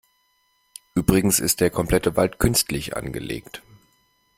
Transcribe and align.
Übrigens 0.95 1.39
ist 1.39 1.59
der 1.59 1.69
komplette 1.69 2.15
Wald 2.15 2.39
künstlich 2.39 2.97
angelegt. 2.97 3.61